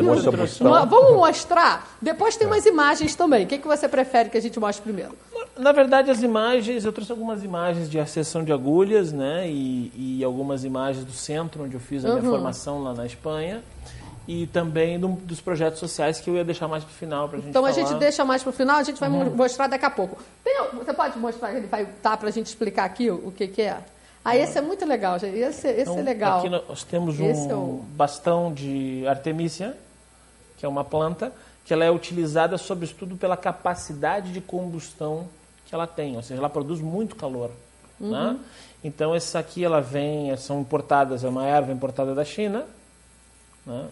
Mocha 0.02 0.30
Uma- 0.30 0.38
bustão. 0.38 0.86
Vamos 0.86 1.12
mostrar? 1.18 1.96
Depois 2.02 2.36
tem 2.36 2.46
umas 2.46 2.64
imagens 2.66 3.14
também. 3.16 3.44
O 3.44 3.48
que, 3.48 3.58
que 3.58 3.66
você 3.68 3.88
prefere 3.88 4.28
que 4.30 4.36
a 4.38 4.40
gente 4.42 4.58
mostre 4.58 4.82
primeiro? 4.82 5.12
Na 5.56 5.70
verdade, 5.72 6.10
as 6.12 6.22
imagens, 6.22 6.84
eu 6.84 6.92
trouxe 6.92 7.10
algumas 7.10 7.42
imagens 7.42 7.88
de 7.90 7.98
acessão 8.00 8.44
de 8.44 8.52
agulhas, 8.52 9.12
né? 9.12 9.48
E, 9.48 9.92
e 10.20 10.24
algumas 10.24 10.62
imagens 10.64 11.04
do 11.04 11.12
centro 11.12 11.64
onde 11.64 11.74
eu 11.74 11.80
fiz 11.80 12.04
a 12.04 12.08
minha 12.08 12.22
Uhum. 12.22 12.30
formação 12.30 12.82
lá 12.82 12.92
na 12.94 13.06
Espanha. 13.06 13.62
E 14.30 14.46
também 14.48 15.00
do- 15.00 15.08
dos 15.08 15.40
projetos 15.40 15.80
sociais 15.80 16.20
que 16.20 16.28
eu 16.28 16.36
ia 16.36 16.44
deixar 16.44 16.68
mais 16.68 16.84
para 16.84 16.90
o 16.92 16.94
final 16.94 17.28
para 17.30 17.38
a 17.38 17.40
gente 17.40 17.48
Então 17.50 17.64
a 17.64 17.72
falar. 17.72 17.86
gente 17.88 17.98
deixa 17.98 18.24
mais 18.26 18.42
para 18.42 18.50
o 18.50 18.52
final, 18.52 18.76
a 18.76 18.82
gente 18.82 19.00
vai 19.00 19.08
Uhum. 19.08 19.24
mo- 19.24 19.30
mostrar 19.30 19.66
daqui 19.68 19.86
a 19.86 19.90
pouco. 19.90 20.18
Você 20.74 20.92
pode 20.92 21.18
mostrar, 21.18 21.54
ele 21.54 21.66
vai 21.66 21.84
estar 21.84 22.14
para 22.18 22.28
a 22.28 22.30
gente 22.30 22.46
explicar 22.46 22.84
aqui 22.84 23.10
o, 23.10 23.28
o 23.28 23.32
que, 23.32 23.48
que 23.48 23.62
é? 23.62 23.78
Ah, 24.22 24.36
esse 24.36 24.58
é 24.58 24.60
muito 24.60 24.84
legal, 24.84 25.18
gente. 25.18 25.34
Esse, 25.38 25.66
esse 25.68 25.80
Então, 25.80 25.98
é 25.98 26.02
legal. 26.02 26.40
Aqui 26.40 26.50
nós 26.50 26.84
temos 26.84 27.18
um 27.18 27.50
é 27.50 27.54
o- 27.54 27.82
bastão 27.96 28.52
de 28.52 29.02
artemícia, 29.08 29.74
que 30.58 30.66
é 30.66 30.68
uma 30.68 30.84
planta, 30.84 31.32
que 31.64 31.72
ela 31.72 31.84
é 31.84 31.90
utilizada 31.90 32.58
sobretudo 32.58 33.16
pela 33.16 33.36
capacidade 33.36 34.30
de 34.30 34.42
combustão 34.42 35.26
que 35.66 35.74
ela 35.74 35.86
tem, 35.86 36.16
ou 36.16 36.22
seja, 36.22 36.38
ela 36.40 36.50
produz 36.50 36.80
muito 36.82 37.16
calor. 37.16 37.50
Uhum. 37.98 38.10
Né? 38.10 38.38
Então, 38.84 39.14
essa 39.14 39.38
aqui 39.38 39.64
ela 39.64 39.80
vem, 39.80 40.36
são 40.36 40.60
importadas, 40.60 41.24
é 41.24 41.28
uma 41.28 41.46
erva 41.46 41.72
importada 41.72 42.14
da 42.14 42.24
China, 42.26 42.66
né? 43.66 43.86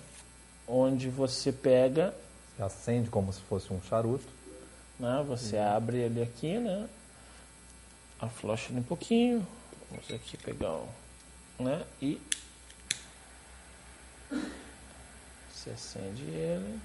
Onde 0.66 1.08
você 1.08 1.52
pega, 1.52 2.14
Você 2.56 2.62
acende 2.62 3.10
como 3.10 3.32
se 3.32 3.40
fosse 3.42 3.72
um 3.72 3.80
charuto. 3.82 4.26
né? 4.98 5.24
você 5.26 5.56
abre 5.58 5.98
ele 5.98 6.22
aqui, 6.22 6.58
né? 6.58 6.88
aflocha 8.20 8.70
ele 8.70 8.80
um 8.80 8.82
pouquinho, 8.82 9.46
vamos 9.90 10.10
aqui 10.10 10.36
pegar 10.38 10.72
o, 10.72 10.88
né? 11.58 11.84
e 12.00 12.20
você 15.52 15.70
acende 15.70 16.22
ele. 16.22 16.80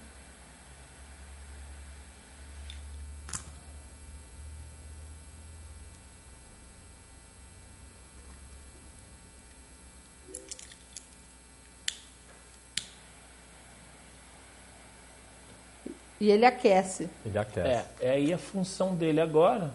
E 16.21 16.29
ele 16.29 16.45
aquece. 16.45 17.09
Ele 17.25 17.39
aquece. 17.39 17.67
É, 17.67 17.85
é 17.99 18.09
aí 18.11 18.31
a 18.31 18.37
função 18.37 18.93
dele 18.93 19.19
agora. 19.19 19.71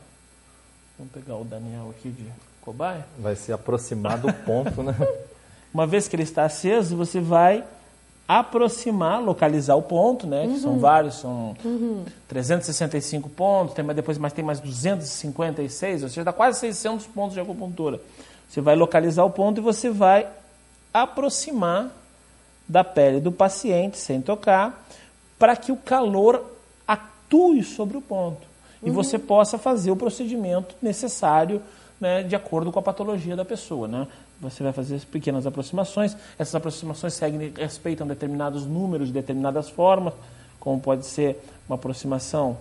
Vamos 0.97 1.12
pegar 1.12 1.35
o 1.35 1.43
Daniel 1.45 1.91
aqui 1.91 2.09
de 2.09 2.25
cobaia. 2.61 3.05
Vai 3.19 3.35
se 3.35 3.53
aproximar 3.53 4.17
do 4.17 4.33
ponto, 4.33 4.81
né? 4.81 4.95
Uma 5.75 5.88
vez 5.88 6.07
que 6.07 6.15
ele 6.15 6.23
está 6.23 6.45
aceso, 6.45 6.97
você 6.97 7.21
vai 7.21 7.65
aproximar, 8.29 9.21
localizar 9.21 9.75
o 9.75 9.83
ponto, 9.83 10.25
né? 10.25 10.47
Que 10.47 10.61
são 10.61 10.79
vários, 10.79 11.17
são 11.17 11.57
365 12.29 13.29
pontos, 13.29 13.75
tem, 13.75 13.85
mais- 13.85 13.97
depois 13.97 14.17
mais, 14.17 14.33
tem 14.33 14.45
mais 14.45 14.61
256, 14.61 16.05
ou 16.05 16.09
seja, 16.09 16.23
dá 16.25 16.33
quase 16.33 16.61
600 16.61 17.07
pontos 17.09 17.35
de 17.35 17.41
acupuntura. 17.41 18.00
Você 18.49 18.61
vai 18.61 18.76
localizar 18.76 19.25
o 19.25 19.31
ponto 19.31 19.59
e 19.59 19.61
você 19.61 19.91
vai 19.91 20.29
aproximar 20.95 21.91
da 22.69 22.85
pele 22.85 23.21
do 23.21 23.33
paciente, 23.33 23.99
sem 23.99 24.21
tocar, 24.23 24.87
para 25.38 25.57
que 25.57 25.73
o 25.73 25.76
calor 25.76 26.45
atue 26.87 27.62
sobre 27.62 27.97
o 27.97 28.00
ponto. 28.00 28.47
E 28.83 28.90
você 28.90 29.19
possa 29.19 29.59
fazer 29.59 29.90
o 29.90 29.97
procedimento 29.97 30.75
necessário 30.81 31.62
né, 32.00 32.23
de 32.23 32.37
acordo 32.37 32.71
com 32.71 32.78
a 32.78 32.83
patologia 32.83 33.35
da 33.35 33.45
pessoa. 33.45 33.88
Né? 33.88 34.07
Você 34.40 34.62
vai 34.62 34.73
fazer 34.73 35.00
pequenas 35.07 35.47
aproximações. 35.47 36.16
Essas 36.38 36.55
aproximações 36.55 37.14
seguem, 37.14 37.52
respeitam 37.57 38.07
determinados 38.07 38.66
números, 38.66 39.11
determinadas 39.11 39.69
formas, 39.69 40.14
como 40.61 40.81
pode 40.81 41.07
ser 41.07 41.43
uma 41.69 41.76
aproximação 41.76 42.59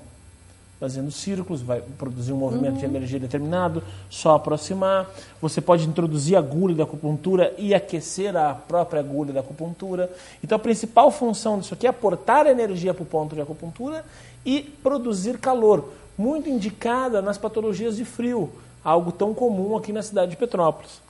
fazendo 0.80 1.10
círculos, 1.10 1.62
vai 1.62 1.82
produzir 1.98 2.34
um 2.34 2.38
movimento 2.38 2.80
de 2.80 2.86
energia 2.86 3.20
determinado, 3.20 3.82
só 4.10 4.36
aproximar. 4.36 5.10
Você 5.42 5.62
pode 5.62 5.88
introduzir 5.88 6.36
a 6.36 6.40
agulha 6.40 6.76
da 6.76 6.84
acupuntura 6.84 7.54
e 7.58 7.74
aquecer 7.74 8.36
a 8.36 8.54
própria 8.54 9.00
agulha 9.00 9.34
da 9.34 9.40
acupuntura. 9.40 10.12
Então 10.44 10.56
a 10.56 10.60
principal 10.60 11.10
função 11.12 11.60
disso 11.60 11.74
aqui 11.74 11.88
é 11.88 11.90
aportar 11.90 12.46
energia 12.46 12.94
para 12.94 13.04
o 13.04 13.06
ponto 13.06 13.36
de 13.36 13.42
acupuntura 13.42 14.04
e 14.46 14.62
produzir 14.62 15.38
calor, 15.38 15.92
muito 16.18 16.50
indicada 16.50 17.22
nas 17.22 17.38
patologias 17.38 17.96
de 17.96 18.06
frio, 18.06 18.52
algo 18.84 19.12
tão 19.12 19.34
comum 19.34 19.76
aqui 19.76 19.92
na 19.92 20.04
cidade 20.04 20.32
de 20.32 20.38
Petrópolis. 20.38 21.02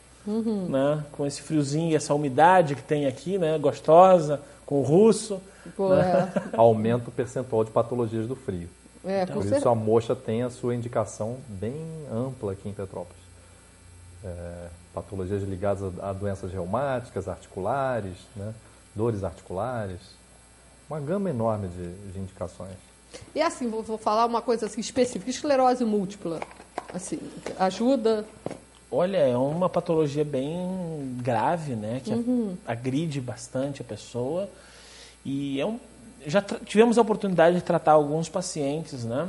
Né? 0.70 1.04
Com 1.12 1.26
esse 1.26 1.42
friozinho 1.42 1.92
e 1.92 1.96
essa 1.96 2.14
umidade 2.14 2.76
que 2.76 2.82
tem 2.82 3.06
aqui, 3.06 3.38
né? 3.38 3.58
gostosa, 3.58 4.42
com 4.66 4.80
o 4.80 4.84
russo. 4.84 5.40
Pô, 5.76 5.94
é, 5.94 6.32
Aumenta 6.54 7.10
o 7.10 7.12
percentual 7.12 7.64
de 7.64 7.72
patologias 7.72 8.28
do 8.28 8.36
frio. 8.36 8.70
É, 9.06 9.26
com 9.26 9.34
Por 9.34 9.46
isso 9.46 9.70
a 9.70 9.76
moxa 9.76 10.16
tem 10.16 10.44
a 10.44 10.50
sua 10.50 10.74
indicação 10.74 11.38
bem 11.48 11.76
ampla 12.12 12.54
aqui 12.54 12.68
em 12.68 12.74
Petrópolis. 12.74 13.24
É, 14.24 14.68
patologias 14.94 15.44
ligadas 15.44 16.00
a, 16.00 16.10
a 16.10 16.14
doenças 16.14 16.52
reumáticas, 16.52 17.28
articulares, 17.28 18.18
né? 18.36 18.54
dores 18.96 19.24
articulares. 19.24 20.00
Uma 20.90 21.00
gama 21.00 21.30
enorme 21.30 21.68
de, 21.68 22.12
de 22.12 22.20
indicações. 22.20 22.78
E 23.34 23.42
assim, 23.42 23.70
vou, 23.70 23.84
vou 23.84 23.98
falar 23.98 24.26
uma 24.26 24.42
coisa 24.42 24.66
assim 24.66 24.82
específica, 24.82 25.30
esclerose 25.30 25.84
múltipla. 25.86 26.40
Assim, 26.94 27.20
ajuda. 27.60 28.26
Olha, 28.92 29.18
é 29.18 29.38
uma 29.38 29.68
patologia 29.68 30.24
bem 30.24 31.18
grave, 31.22 31.76
né? 31.76 32.02
Que 32.04 32.12
agride 32.66 33.20
bastante 33.20 33.82
a 33.82 33.86
pessoa. 33.86 34.50
E 35.24 35.60
é 35.60 35.66
um, 35.66 35.80
já 36.26 36.42
tivemos 36.42 36.98
a 36.98 37.02
oportunidade 37.02 37.56
de 37.58 37.62
tratar 37.64 37.94
alguns 37.94 38.30
pacientes, 38.30 39.04
né? 39.04 39.28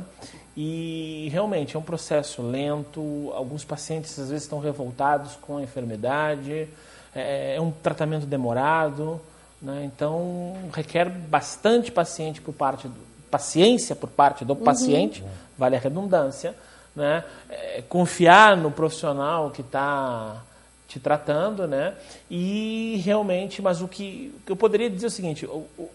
E 0.55 1.29
realmente 1.31 1.75
é 1.75 1.79
um 1.79 1.83
processo 1.83 2.41
lento. 2.41 3.31
Alguns 3.35 3.63
pacientes 3.63 4.17
às 4.19 4.29
vezes 4.29 4.43
estão 4.43 4.59
revoltados 4.59 5.35
com 5.41 5.57
a 5.57 5.61
enfermidade. 5.61 6.67
É, 7.15 7.55
é 7.57 7.61
um 7.61 7.71
tratamento 7.71 8.25
demorado, 8.25 9.21
né? 9.61 9.83
Então 9.85 10.55
requer 10.73 11.09
bastante 11.09 11.91
paciente 11.91 12.41
por 12.41 12.53
parte 12.53 12.87
do, 12.87 12.95
paciência 13.29 13.95
por 13.95 14.09
parte 14.09 14.43
do 14.45 14.55
paciente, 14.55 15.23
vale 15.57 15.75
a 15.75 15.79
redundância, 15.79 16.55
né? 16.95 17.23
É, 17.49 17.83
confiar 17.87 18.57
no 18.57 18.71
profissional 18.71 19.51
que 19.51 19.61
está 19.61 20.41
te 20.87 20.99
tratando, 20.99 21.67
né? 21.67 21.93
E 22.31 22.99
realmente, 23.05 23.61
mas 23.61 23.81
o 23.81 23.87
que, 23.87 24.33
o 24.37 24.45
que 24.45 24.51
eu 24.51 24.55
poderia 24.55 24.89
dizer 24.89 25.05
é 25.05 25.09
o 25.09 25.11
seguinte: 25.11 25.45
o- 25.45 25.65
o- 25.77 25.89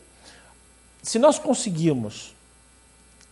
se 1.02 1.18
nós 1.18 1.38
conseguirmos 1.38 2.34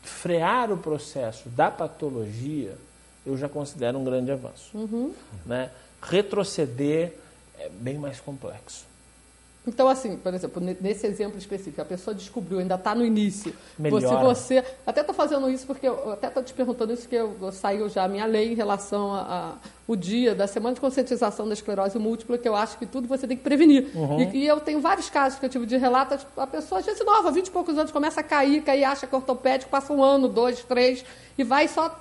frear 0.03 0.73
o 0.73 0.79
processo 0.79 1.49
da 1.49 1.71
patologia, 1.71 2.77
eu 3.25 3.37
já 3.37 3.49
considero 3.49 3.99
um 3.99 4.05
grande 4.05 4.33
avanço. 4.33 4.71
Né? 5.47 5.71
Retroceder 6.03 7.15
é 7.59 7.69
bem 7.69 7.99
mais 7.99 8.21
complexo. 8.21 8.90
Então, 9.67 9.89
assim, 9.89 10.17
por 10.17 10.33
exemplo, 10.33 10.61
ne- 10.63 10.77
nesse 10.81 11.07
exemplo 11.07 11.39
específico, 11.39 11.83
a 11.83 11.85
pessoa 11.85 12.15
descobriu, 12.15 12.59
ainda 12.61 12.77
está 12.77 12.95
no 12.95 13.05
início. 13.05 13.53
Melhora. 13.79 14.17
Você, 14.25 14.63
você, 14.63 14.73
até 14.87 15.01
estou 15.03 15.15
fazendo 15.15 15.51
isso 15.51 15.67
porque 15.67 15.87
eu 15.87 16.13
até 16.13 16.29
estou 16.29 16.43
te 16.43 16.55
perguntando 16.55 16.95
isso 16.95 17.07
que 17.07 17.15
eu, 17.15 17.37
eu 17.41 17.53
saiu 17.53 17.87
já 17.91 18.05
a 18.05 18.09
minha 18.09 18.25
lei 18.25 18.53
em 18.53 18.55
relação 18.55 19.13
a, 19.15 19.21
a- 19.21 19.53
o 19.87 19.95
dia 19.95 20.35
da 20.35 20.47
semana 20.47 20.75
de 20.75 20.81
conscientização 20.81 21.47
da 21.47 21.53
esclerose 21.53 21.99
múltipla, 21.99 22.39
que 22.39 22.49
eu 22.49 22.57
acho 22.57 22.79
que 22.79 22.87
tudo 22.87 23.07
você 23.07 23.27
tem 23.29 23.37
que 23.37 23.43
prevenir. 23.43 23.91
E, 24.33 24.39
e 24.39 24.47
eu 24.47 24.59
tenho 24.61 24.81
vários 24.81 25.11
casos 25.11 25.39
que 25.39 25.45
eu 25.45 25.51
tive 25.51 25.67
de 25.67 25.77
relato, 25.77 26.19
a 26.39 26.47
pessoa 26.47 26.79
às 26.81 26.87
vezes 26.87 27.05
nova, 27.05 27.31
20 27.31 27.49
e 27.49 27.51
poucos 27.51 27.77
anos, 27.77 27.93
começa 27.93 28.21
a 28.21 28.25
cair, 28.25 28.63
cair, 28.63 28.85
acha 28.85 29.07
que 29.07 29.15
é 29.15 29.19
ortopédico, 29.19 29.71
passa 29.71 29.93
um 29.93 30.03
ano, 30.03 30.27
dois, 30.27 30.65
três, 30.65 31.05
e 31.37 31.45
vai 31.45 31.69
só 31.69 31.95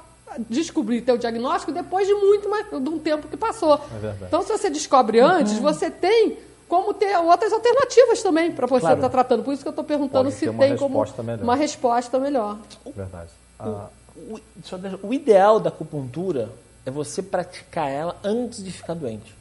descobrir 0.47 1.01
teu 1.01 1.17
diagnóstico 1.17 1.71
depois 1.71 2.07
de 2.07 2.13
muito 2.13 2.47
mais, 2.49 2.67
de 2.69 2.89
um 2.89 2.99
tempo 2.99 3.27
que 3.27 3.35
passou. 3.35 3.73
É. 3.75 4.25
Então, 4.27 4.41
se 4.43 4.49
você 4.49 4.69
descobre 4.69 5.19
antes, 5.19 5.57
você 5.59 5.89
tem 5.89 6.37
como 6.69 6.93
ter 6.93 7.17
outras 7.17 7.51
alternativas 7.51 8.21
também 8.23 8.51
para 8.51 8.67
você 8.67 8.81
Claro. 8.81 8.95
estar 8.97 9.09
tratando. 9.09 9.43
Por 9.43 9.53
isso 9.53 9.63
que 9.63 9.67
eu 9.67 9.71
estou 9.71 9.83
perguntando 9.83 10.25
Pode 10.29 10.35
se 10.35 10.45
tem 10.45 10.77
como 10.77 10.99
resposta 10.99 11.23
melhor. 11.23 11.43
uma 11.43 11.55
resposta 11.55 12.19
melhor. 12.19 12.57
Verdade. 12.95 13.29
Ah, 13.59 13.87
O, 14.15 14.39
deixa- 14.55 14.99
o 15.01 15.13
ideal 15.13 15.59
da 15.59 15.69
acupuntura 15.69 16.49
é 16.85 16.91
você 16.91 17.21
praticar 17.23 17.89
ela 17.89 18.15
antes 18.23 18.63
de 18.63 18.71
ficar 18.71 18.93
doente. 18.93 19.33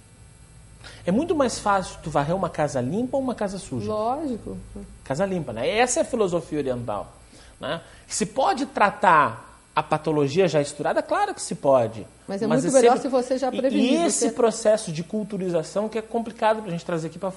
É 1.05 1.11
muito 1.11 1.35
mais 1.35 1.59
fácil 1.59 1.99
tu 2.03 2.11
varrer 2.11 2.35
uma 2.35 2.49
casa 2.49 2.81
limpa 2.81 3.17
ou 3.17 3.23
uma 3.23 3.35
casa 3.35 3.59
suja. 3.59 3.89
Lógico. 3.93 4.57
Casa 5.05 5.27
limpa, 5.27 5.53
né? 5.53 5.69
Essa 5.69 6.01
é 6.01 6.03
a 6.03 6.05
filosofia 6.05 6.59
oriental. 6.61 7.13
Né? 7.61 7.81
Se 8.07 8.25
pode 8.25 8.67
tratar 8.67 9.61
a 9.75 9.83
patologia 9.83 10.47
já 10.49 10.61
estourada? 10.61 11.03
Claro 11.03 11.35
que 11.35 11.43
se 11.43 11.55
pode. 11.57 12.07
Mas 12.29 12.43
é 12.43 12.47
muito 12.47 12.71
melhor 12.71 12.99
se 12.99 13.09
você 13.09 13.39
já 13.39 13.51
prevenir, 13.51 13.93
E 14.03 14.05
esse 14.07 14.27
você- 14.29 14.31
processo 14.33 14.93
de 14.93 15.03
culturização 15.03 15.89
que 15.89 15.99
é 15.99 16.03
complicado 16.03 16.59
para 16.59 16.69
a 16.69 16.71
gente 16.71 16.85
trazer 16.85 17.09
aqui 17.09 17.19
para 17.19 17.33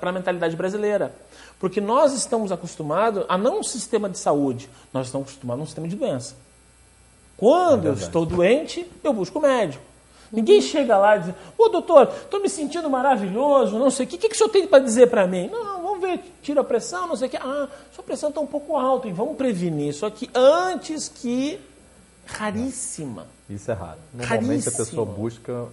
a 0.00 0.12
mentalidade 0.12 0.54
brasileira. 0.54 1.12
Porque 1.58 1.80
nós 1.80 2.12
estamos 2.14 2.52
acostumados 2.52 3.24
a 3.28 3.36
não 3.36 3.58
um 3.58 3.62
sistema 3.64 4.08
de 4.08 4.18
saúde, 4.18 4.70
nós 4.92 5.06
estamos 5.06 5.28
acostumados 5.28 5.60
a 5.60 5.64
um 5.64 5.66
sistema 5.66 5.88
de 5.88 5.96
doença. 5.96 6.36
Quando 7.36 7.86
É 7.86 7.90
eu 7.90 7.94
estou 7.94 8.24
doente, 8.24 8.88
eu 9.02 9.12
busco 9.12 9.38
o 9.38 9.42
médico. 9.42 9.82
Ninguém 10.32 10.60
chega 10.60 10.96
lá 10.96 11.16
e 11.16 11.20
diz, 11.20 11.34
ô 11.58 11.68
doutor, 11.68 12.08
estou 12.22 12.40
me 12.40 12.48
sentindo 12.48 12.88
maravilhoso, 12.90 13.78
não 13.78 13.90
sei 13.90 14.06
o 14.06 14.08
que, 14.08 14.16
o 14.16 14.18
que, 14.18 14.28
que 14.28 14.34
o 14.34 14.38
senhor 14.38 14.50
tem 14.50 14.66
para 14.66 14.82
dizer 14.82 15.08
para 15.08 15.26
mim? 15.26 15.48
Não, 15.48 15.82
vamos 15.82 16.00
ver, 16.00 16.20
tira 16.42 16.60
a 16.60 16.64
pressão, 16.64 17.06
não 17.06 17.16
sei 17.16 17.28
o 17.28 17.30
que. 17.30 17.36
Ah, 17.36 17.68
sua 17.94 18.02
pressão 18.04 18.28
está 18.30 18.40
um 18.40 18.46
pouco 18.46 18.76
alta, 18.76 19.06
e 19.08 19.12
vamos 19.12 19.36
prevenir 19.36 19.88
isso 19.90 20.04
aqui 20.06 20.28
antes 20.34 21.08
que. 21.08 21.58
Raríssima. 22.26 23.26
isso 23.48 23.70
é 23.70 23.74
raro. 23.74 23.98
Normalmente 24.12 24.68
a 24.68 24.72
pessoa 24.72 25.04
busca 25.06 25.66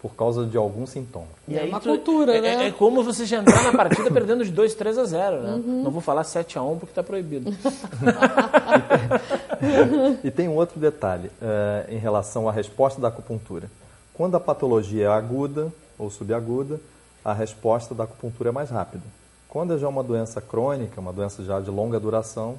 por 0.00 0.14
causa 0.14 0.44
de 0.44 0.56
algum 0.56 0.86
sintoma. 0.86 1.26
E 1.48 1.56
É 1.56 1.62
aí 1.62 1.68
uma 1.70 1.80
tu- 1.80 1.88
cultura, 1.88 2.36
é, 2.36 2.40
né? 2.40 2.66
É, 2.68 2.70
como 2.70 3.02
você 3.02 3.24
já 3.24 3.38
entrar 3.38 3.62
na 3.64 3.72
partida 3.72 4.10
perdendo 4.10 4.44
de 4.44 4.50
2, 4.52 4.74
3 4.74 4.98
a 4.98 5.04
0, 5.04 5.42
né? 5.42 5.62
Não 5.82 5.90
vou 5.90 6.02
falar 6.02 6.24
7 6.24 6.58
a 6.58 6.62
1 6.62 6.78
porque 6.78 6.92
está 6.92 7.02
proibido. 7.02 7.50
E 10.22 10.30
tem 10.30 10.48
um 10.48 10.56
outro 10.56 10.78
detalhe 10.78 11.30
eh, 11.40 11.86
em 11.90 11.96
relação 11.98 12.48
à 12.48 12.52
resposta 12.52 13.00
da 13.00 13.08
acupuntura. 13.08 13.70
Quando 14.12 14.36
a 14.36 14.40
patologia 14.40 15.04
é 15.06 15.08
aguda 15.08 15.72
ou 15.98 16.10
subaguda, 16.10 16.78
a 17.24 17.32
resposta 17.32 17.94
da 17.94 18.04
acupuntura 18.04 18.50
é 18.50 18.52
mais 18.52 18.70
rápida. 18.70 19.02
Quando 19.48 19.74
é 19.74 19.78
já 19.78 19.88
uma 19.88 20.02
doença 20.02 20.40
crônica, 20.40 21.00
uma 21.00 21.12
doença 21.12 21.42
já 21.44 21.60
de 21.60 21.70
longa 21.70 21.98
duração, 21.98 22.58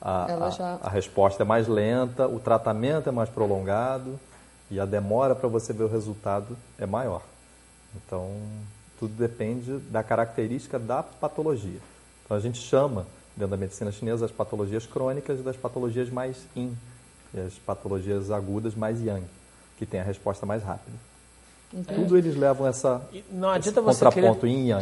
a, 0.00 0.26
Ela 0.28 0.46
a- 0.46 0.50
já- 0.50 0.78
a 0.82 0.88
resposta 0.88 1.42
é 1.42 1.46
mais 1.46 1.66
lenta, 1.68 2.26
o 2.26 2.38
tratamento 2.38 3.08
é 3.08 3.12
mais 3.12 3.28
prolongado 3.28 4.18
e 4.70 4.78
a 4.78 4.84
demora 4.84 5.34
para 5.34 5.48
você 5.48 5.72
ver 5.72 5.84
o 5.84 5.88
resultado 5.88 6.56
é 6.78 6.86
maior. 6.86 7.22
Então, 7.96 8.30
tudo 8.98 9.14
depende 9.14 9.78
da 9.90 10.02
característica 10.02 10.78
da 10.78 11.02
patologia. 11.02 11.80
Então, 12.24 12.36
a 12.36 12.40
gente 12.40 12.58
chama, 12.58 13.06
dentro 13.36 13.50
da 13.52 13.56
medicina 13.56 13.90
chinesa, 13.90 14.24
as 14.26 14.30
patologias 14.30 14.84
crônicas 14.86 15.42
das 15.42 15.56
patologias 15.56 16.10
mais 16.10 16.36
yin 16.54 16.76
e 17.34 17.40
as 17.40 17.54
patologias 17.54 18.30
agudas 18.30 18.74
mais 18.74 19.00
yang, 19.00 19.24
que 19.78 19.86
tem 19.86 20.00
a 20.00 20.04
resposta 20.04 20.44
mais 20.44 20.62
rápida. 20.62 20.96
Tudo 21.94 22.16
eles 22.16 22.34
levam 22.36 22.66
essa, 22.66 23.02
E 23.12 23.22
não 23.30 23.50
esse 23.50 23.68
adianta 23.68 23.80
você 23.82 24.04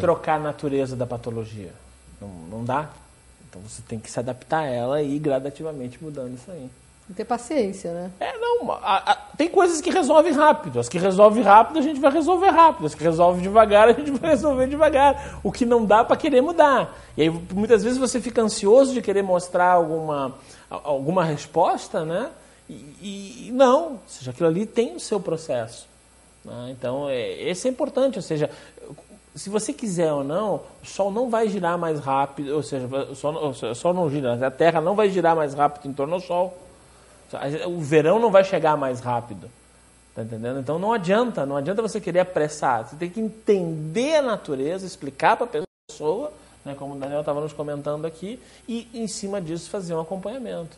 trocar 0.00 0.36
a 0.36 0.38
natureza 0.38 0.94
da 0.94 1.04
patologia. 1.06 1.72
Não, 2.20 2.28
não 2.28 2.64
dá. 2.64 2.88
Então 3.48 3.60
você 3.62 3.82
tem 3.88 3.98
que 3.98 4.10
se 4.10 4.18
adaptar 4.18 4.60
a 4.60 4.66
ela 4.66 5.02
e 5.02 5.16
ir 5.16 5.18
gradativamente 5.18 6.02
mudando 6.02 6.34
isso 6.34 6.50
aí. 6.50 6.68
Ter 7.14 7.24
paciência, 7.24 7.92
né? 7.92 8.10
É, 8.18 8.36
não. 8.36 8.72
A, 8.72 9.12
a, 9.12 9.14
tem 9.36 9.48
coisas 9.48 9.80
que 9.80 9.90
resolvem 9.90 10.32
rápido. 10.32 10.80
As 10.80 10.88
que 10.88 10.98
resolvem 10.98 11.40
rápido, 11.40 11.78
a 11.78 11.82
gente 11.82 12.00
vai 12.00 12.10
resolver 12.10 12.48
rápido. 12.48 12.86
As 12.86 12.96
que 12.96 13.04
resolvem 13.04 13.42
devagar, 13.42 13.88
a 13.88 13.92
gente 13.92 14.10
vai 14.10 14.30
resolver 14.30 14.66
devagar. 14.66 15.38
O 15.44 15.52
que 15.52 15.64
não 15.64 15.84
dá 15.84 16.02
para 16.02 16.16
querer 16.16 16.40
mudar. 16.40 16.98
E 17.16 17.22
aí, 17.22 17.30
muitas 17.30 17.84
vezes, 17.84 17.96
você 17.96 18.20
fica 18.20 18.42
ansioso 18.42 18.92
de 18.92 19.00
querer 19.00 19.22
mostrar 19.22 19.70
alguma, 19.70 20.34
alguma 20.68 21.24
resposta, 21.24 22.04
né? 22.04 22.30
E, 22.68 23.46
e 23.46 23.50
não. 23.52 23.92
Ou 23.92 24.00
seja, 24.08 24.32
aquilo 24.32 24.48
ali 24.48 24.66
tem 24.66 24.96
o 24.96 25.00
seu 25.00 25.20
processo. 25.20 25.86
Né? 26.44 26.74
Então, 26.76 27.08
é, 27.08 27.40
esse 27.48 27.68
é 27.68 27.70
importante. 27.70 28.16
Ou 28.16 28.22
seja, 28.22 28.50
se 29.36 29.50
você 29.50 29.72
quiser 29.72 30.12
ou 30.12 30.24
não, 30.24 30.62
o 30.82 30.86
Sol 30.86 31.12
não 31.12 31.28
vai 31.28 31.48
girar 31.48 31.76
mais 31.76 32.00
rápido, 32.00 32.54
ou 32.56 32.62
seja, 32.62 32.86
o 32.86 33.14
Sol, 33.14 33.50
o 33.50 33.74
Sol 33.74 33.92
não 33.92 34.10
gira, 34.10 34.46
a 34.46 34.50
Terra 34.50 34.80
não 34.80 34.94
vai 34.94 35.10
girar 35.10 35.36
mais 35.36 35.52
rápido 35.52 35.86
em 35.86 35.92
torno 35.92 36.18
do 36.18 36.22
Sol. 36.24 36.56
O 37.66 37.80
verão 37.80 38.18
não 38.18 38.30
vai 38.30 38.44
chegar 38.44 38.76
mais 38.76 39.00
rápido. 39.00 39.50
Tá 40.14 40.22
entendendo? 40.22 40.58
Então 40.58 40.78
não 40.78 40.94
adianta, 40.94 41.44
não 41.44 41.58
adianta 41.58 41.82
você 41.82 42.00
querer 42.00 42.20
apressar. 42.20 42.88
Você 42.88 42.96
tem 42.96 43.10
que 43.10 43.20
entender 43.20 44.16
a 44.16 44.22
natureza, 44.22 44.86
explicar 44.86 45.36
para 45.36 45.60
a 45.60 45.64
pessoa, 45.86 46.32
né, 46.64 46.74
como 46.74 46.94
o 46.94 46.98
Daniel 46.98 47.20
estava 47.20 47.38
nos 47.38 47.52
comentando 47.52 48.06
aqui, 48.06 48.40
e 48.66 48.88
em 48.94 49.06
cima 49.06 49.38
disso 49.38 49.68
fazer 49.68 49.94
um 49.94 50.00
acompanhamento. 50.00 50.74